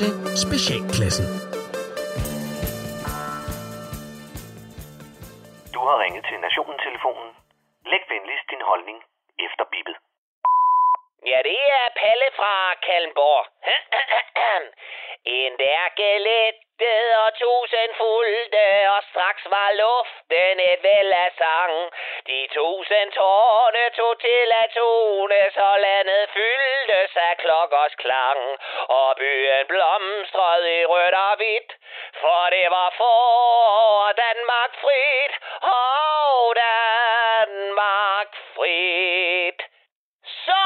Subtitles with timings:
[0.00, 0.12] til
[0.44, 1.26] Specialklassen.
[5.74, 7.30] Du har ringet til Nationen-telefonen.
[7.90, 8.98] Læg venligst din holdning
[9.46, 9.96] efter bippet.
[11.30, 12.54] Ja, det er Palle fra
[12.86, 13.44] Kalmborg.
[15.40, 21.74] en lærke lettede og tusind fulgte, og straks var luften et væld af sang.
[22.28, 26.75] De tusind tårne tog til at tone, så landet fyldte
[27.26, 28.40] sig klokkers klang.
[28.98, 31.70] Og byen blomstrede i rødt og hvidt,
[32.20, 35.34] for det var for Danmark frit.
[35.62, 39.60] Og Danmark frit.
[40.44, 40.64] Så!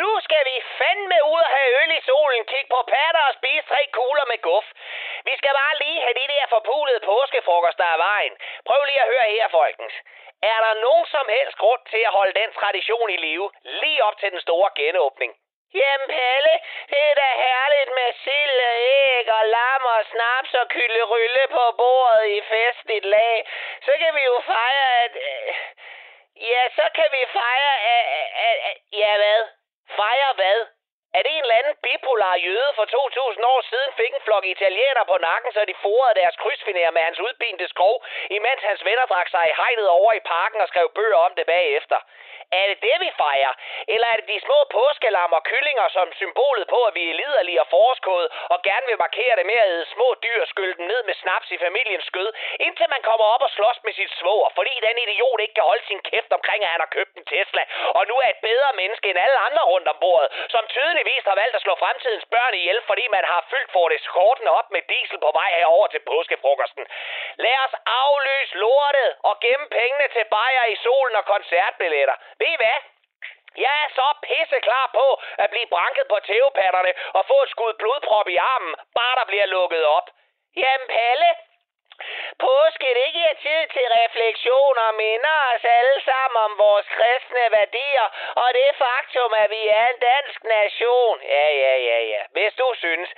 [0.00, 3.68] Nu skal vi fandme ud og have øl i solen, kigge på patter og spise
[3.70, 4.66] tre kugler med guf.
[5.28, 8.34] Vi skal bare lige have de der forpulede påskefrokoster er vejen.
[8.68, 9.94] Prøv lige at høre her, folkens.
[10.52, 13.50] Er der nogen som helst grund til at holde den tradition i live,
[13.82, 15.32] lige op til den store genåbning?
[15.80, 16.54] Jamen Palle,
[16.90, 21.64] det er da herligt med sild og æg og lam og snaps og kylderylle på
[21.80, 23.36] bordet i festligt lag.
[23.86, 25.12] Så kan vi jo fejre, at...
[25.28, 25.54] øh,
[26.52, 27.74] Ja, så kan vi fejre...
[27.94, 28.08] at-
[28.48, 29.42] at- at- Ja, hvad?
[29.96, 30.60] Fejre hvad?
[31.16, 35.06] Er det en eller anden bipolar jøde for 2000 år siden fik en flok italienere
[35.06, 39.28] på nakken, så de forede deres krydsfinér med hans udbindte skrov, imens hans venner drak
[39.28, 41.98] sig i hegnet over i parken og skrev bøger om det bagefter?
[42.60, 43.54] Er det det, vi fejrer?
[43.94, 47.60] Eller er det de små påskelam og kyllinger som symbolet på, at vi er liderlige
[47.64, 50.86] og forskåde og gerne vil markere det med at æde små dyr og skylde dem
[50.92, 52.28] ned med snaps i familiens skød,
[52.66, 55.86] indtil man kommer op og slås med sit svoger, fordi den idiot ikke kan holde
[55.86, 57.62] sin kæft omkring, at han har købt en Tesla,
[57.98, 61.36] og nu er et bedre menneske end alle andre rundt om bordet, som tydeligvis har
[61.42, 64.82] valgt at slå fremtidens børn ihjel, fordi man har fyldt for det skortene op med
[64.92, 66.84] diesel på vej herover til påskefrokosten.
[67.36, 72.16] Lad os aflyse lortet og gemme pengene til bajer i solen og koncertbilletter.
[72.38, 72.78] Ved I hvad?
[73.56, 75.06] Jeg er så pisse klar på
[75.38, 79.46] at blive branket på tævepatterne og få et skud blodprop i armen, bare der bliver
[79.46, 80.06] lukket op.
[80.56, 81.30] Jamen Palle,
[82.46, 87.44] påske det ikke er tid til refleksion og minder os alle sammen om vores kristne
[87.58, 88.06] værdier
[88.42, 91.22] og det faktum, at vi er en dansk nation.
[91.22, 92.22] Ja, ja, ja, ja.
[92.30, 93.08] Hvis du synes.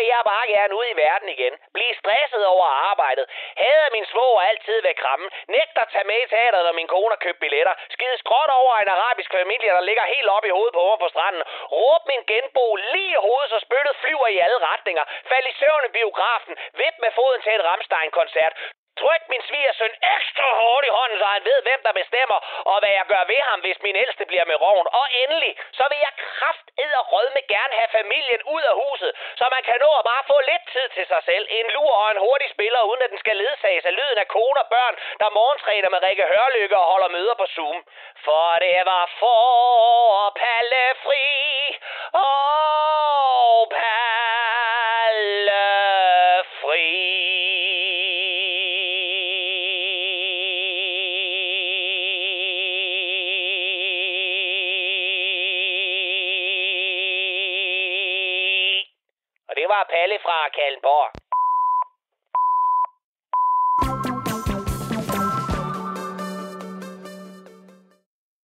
[0.00, 1.54] Vil jeg bare gerne ud i verden igen.
[1.76, 3.24] Blive stresset over arbejdet.
[3.62, 5.28] Hader min svoger altid ved krammen.
[5.56, 7.74] Nægter at tage med i teateret, når min kone har købt billetter.
[7.94, 11.08] Skide skråt over en arabisk familie, der ligger helt op i hovedet på mig på
[11.14, 11.42] stranden.
[11.78, 15.04] Råb min genbo lige i hovedet, så spyttet flyver i alle retninger.
[15.30, 16.54] Fald i søvn i biografen.
[16.80, 18.52] Vip med foden til et Rammstein-koncert.
[19.00, 22.38] Tryk min svigersøn ekstra hårdt i hånden, så han ved, hvem der bestemmer,
[22.70, 24.86] og hvad jeg gør ved ham, hvis min ældste bliver med roven.
[25.00, 26.66] Og endelig, så vil jeg kraft
[27.00, 30.36] og rødme gerne have familien ud af huset, så man kan nå at bare få
[30.50, 31.44] lidt tid til sig selv.
[31.58, 34.60] En lur og en hurtig spiller, uden at den skal ledsages af lyden af kone
[34.64, 37.78] og børn, der morgentræner med Rikke Hørlykke og holder møder på Zoom.
[38.24, 41.26] For det var for Palle fri,
[42.12, 42.79] og
[59.70, 61.10] var Palle fra Kalmborg.